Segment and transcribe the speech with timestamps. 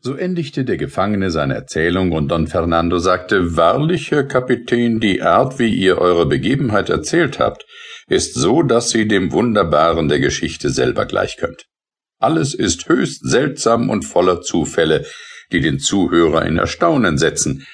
[0.00, 5.58] So endigte der Gefangene seine Erzählung, und Don Fernando sagte Wahrlich, Herr Kapitän, die Art,
[5.58, 7.64] wie ihr eure Begebenheit erzählt habt,
[8.06, 11.64] ist so, dass sie dem Wunderbaren der Geschichte selber gleich könnt.
[12.20, 15.04] Alles ist höchst seltsam und voller Zufälle,
[15.50, 17.66] die den Zuhörer in Erstaunen setzen,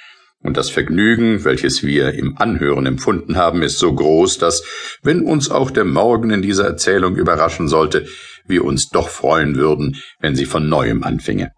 [0.45, 4.63] und das Vergnügen, welches wir im Anhören empfunden haben, ist so groß, dass,
[5.03, 8.07] wenn uns auch der Morgen in dieser Erzählung überraschen sollte,
[8.47, 11.53] wir uns doch freuen würden, wenn sie von neuem anfinge.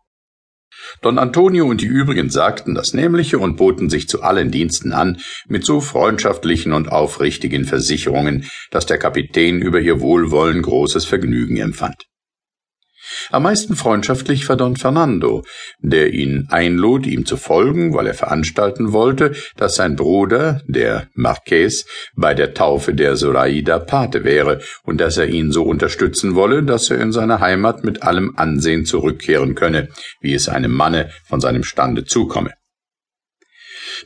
[1.02, 5.18] Don Antonio und die übrigen sagten das Nämliche und boten sich zu allen Diensten an,
[5.48, 12.06] mit so freundschaftlichen und aufrichtigen Versicherungen, dass der Kapitän über ihr Wohlwollen großes Vergnügen empfand.
[13.30, 15.44] Am meisten freundschaftlich war Don Fernando,
[15.80, 21.86] der ihn einlud, ihm zu folgen, weil er veranstalten wollte, dass sein Bruder, der Marqués,
[22.14, 26.90] bei der Taufe der Zoraida Pate wäre und dass er ihn so unterstützen wolle, dass
[26.90, 29.88] er in seine Heimat mit allem Ansehen zurückkehren könne,
[30.20, 32.52] wie es einem Manne von seinem Stande zukomme.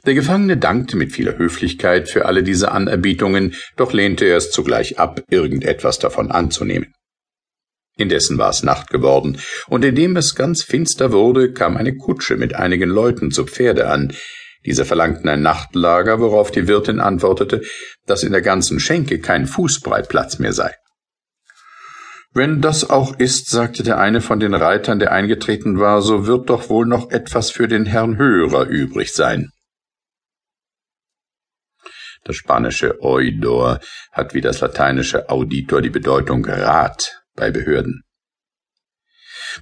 [0.06, 4.98] Der Gefangene dankte mit vieler Höflichkeit für alle diese Anerbietungen, doch lehnte er es zugleich
[4.98, 6.94] ab, irgendetwas davon anzunehmen.
[8.00, 12.54] Indessen war es Nacht geworden, und indem es ganz finster wurde, kam eine Kutsche mit
[12.54, 14.12] einigen Leuten zu Pferde an.
[14.66, 17.62] Diese verlangten ein Nachtlager, worauf die Wirtin antwortete,
[18.06, 20.74] dass in der ganzen Schenke kein Fußbreit Platz mehr sei.
[22.32, 26.48] Wenn das auch ist, sagte der eine von den Reitern, der eingetreten war, so wird
[26.48, 29.50] doch wohl noch etwas für den Herrn Hörer übrig sein.
[32.22, 33.80] Das spanische Oidor
[34.12, 38.02] hat wie das lateinische Auditor die Bedeutung Rat bei Behörden.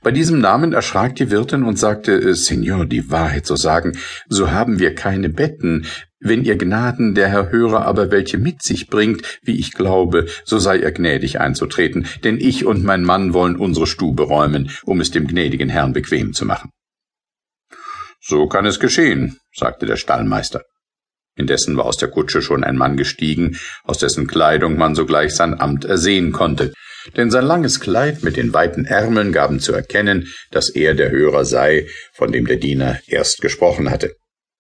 [0.03, 3.97] Bei diesem Namen erschrak die Wirtin und sagte, äh, Signor, die Wahrheit zu sagen,
[4.29, 5.87] so haben wir keine Betten.
[6.21, 10.59] Wenn ihr Gnaden der Herr Hörer aber welche mit sich bringt, wie ich glaube, so
[10.59, 15.13] sei er gnädig einzutreten, denn ich und mein Mann wollen unsere Stube räumen, um es
[15.13, 16.71] dem gnädigen Herrn bequem zu machen.
[18.21, 20.65] So kann es geschehen, sagte der Stallmeister.
[21.37, 25.61] Indessen war aus der Kutsche schon ein Mann gestiegen, aus dessen Kleidung man sogleich sein
[25.61, 26.73] Amt ersehen konnte
[27.17, 31.45] denn sein langes Kleid mit den weiten Ärmeln gaben zu erkennen, dass er der Hörer
[31.45, 34.15] sei, von dem der Diener erst gesprochen hatte.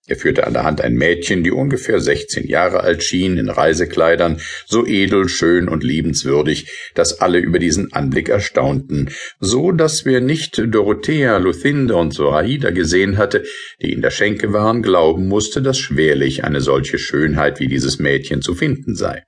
[0.08, 4.40] Er führte an der Hand ein Mädchen, die ungefähr sechzehn Jahre alt schien, in Reisekleidern,
[4.66, 10.62] so edel, schön und liebenswürdig, dass alle über diesen Anblick erstaunten, so dass wer nicht
[10.66, 13.44] Dorothea, Luthinde und Zoraida gesehen hatte,
[13.82, 18.40] die in der Schenke waren, glauben musste, dass schwerlich eine solche Schönheit wie dieses Mädchen
[18.40, 19.24] zu finden sei.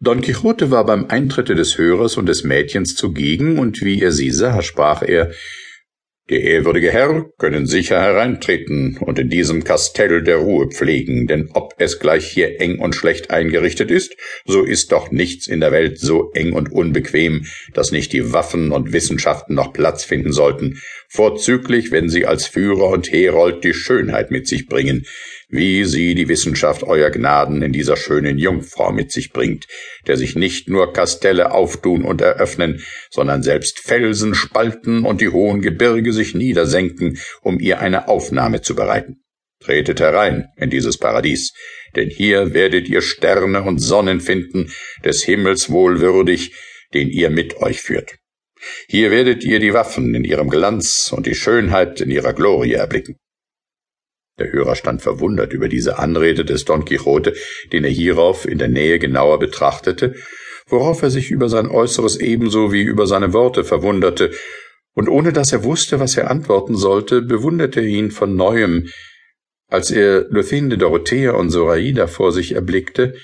[0.00, 4.30] Don Quixote war beim Eintritte des Hörers und des Mädchens zugegen, und wie er sie
[4.30, 5.32] sah, sprach er
[6.30, 11.72] Der ehrwürdige Herr können sicher hereintreten und in diesem Kastell der Ruhe pflegen, denn ob
[11.78, 15.98] es gleich hier eng und schlecht eingerichtet ist, so ist doch nichts in der Welt
[15.98, 20.78] so eng und unbequem, dass nicht die Waffen und Wissenschaften noch Platz finden sollten,
[21.08, 25.06] vorzüglich wenn sie als Führer und Herold die Schönheit mit sich bringen,
[25.48, 29.66] wie sie die Wissenschaft euer Gnaden in dieser schönen Jungfrau mit sich bringt,
[30.06, 35.62] der sich nicht nur Kastelle auftun und eröffnen, sondern selbst Felsen spalten und die hohen
[35.62, 39.22] Gebirge sich niedersenken, um ihr eine Aufnahme zu bereiten.
[39.60, 41.52] Tretet herein in dieses Paradies,
[41.96, 44.70] denn hier werdet ihr Sterne und Sonnen finden,
[45.04, 46.54] des Himmels wohlwürdig,
[46.94, 48.18] den ihr mit euch führt.
[48.88, 53.16] Hier werdet ihr die Waffen in ihrem Glanz und die Schönheit in ihrer Glorie erblicken.
[54.38, 57.34] Der Hörer stand verwundert über diese Anrede des Don Quixote,
[57.72, 60.14] den er hierauf in der Nähe genauer betrachtete,
[60.66, 64.30] worauf er sich über sein Äußeres ebenso wie über seine Worte verwunderte,
[64.94, 68.88] und ohne dass er wusste, was er antworten sollte, bewunderte er ihn von neuem,
[69.68, 73.14] als er Luthinde Dorothea und Zoraida vor sich erblickte,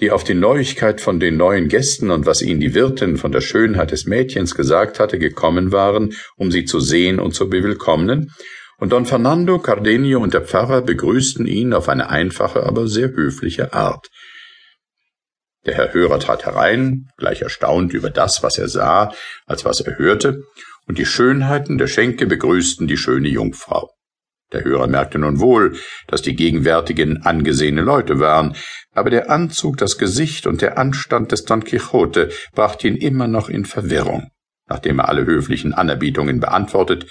[0.00, 3.40] die auf die Neuigkeit von den neuen Gästen und was ihnen die Wirtin von der
[3.40, 8.30] Schönheit des Mädchens gesagt hatte, gekommen waren, um sie zu sehen und zu bewillkommnen,
[8.78, 13.72] und Don Fernando, Cardenio und der Pfarrer begrüßten ihn auf eine einfache, aber sehr höfliche
[13.72, 14.08] Art.
[15.64, 19.14] Der Herr Hörer trat herein, gleich erstaunt über das, was er sah,
[19.46, 20.42] als was er hörte,
[20.86, 23.95] und die Schönheiten der Schenke begrüßten die schöne Jungfrau.
[24.52, 25.76] Der Hörer merkte nun wohl,
[26.06, 28.54] dass die Gegenwärtigen angesehene Leute waren,
[28.92, 33.48] aber der Anzug, das Gesicht und der Anstand des Don Quixote brachte ihn immer noch
[33.48, 34.30] in Verwirrung.
[34.68, 37.06] Nachdem er alle höflichen Anerbietungen beantwortet,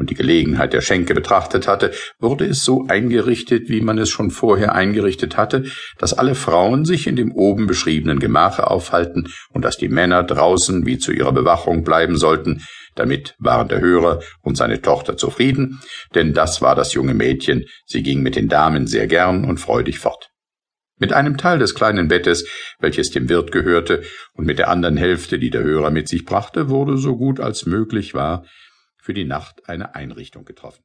[0.00, 4.30] und die Gelegenheit der Schenke betrachtet hatte, wurde es so eingerichtet, wie man es schon
[4.30, 5.64] vorher eingerichtet hatte,
[5.98, 10.86] dass alle Frauen sich in dem oben beschriebenen Gemache aufhalten und dass die Männer draußen
[10.86, 12.62] wie zu ihrer Bewachung bleiben sollten,
[12.94, 15.80] damit waren der Hörer und seine Tochter zufrieden,
[16.14, 19.98] denn das war das junge Mädchen, sie ging mit den Damen sehr gern und freudig
[19.98, 20.30] fort.
[20.98, 22.48] Mit einem Teil des kleinen Bettes,
[22.78, 24.02] welches dem Wirt gehörte,
[24.32, 27.66] und mit der anderen Hälfte, die der Hörer mit sich brachte, wurde so gut als
[27.66, 28.46] möglich war,
[29.00, 30.84] für die Nacht eine Einrichtung getroffen.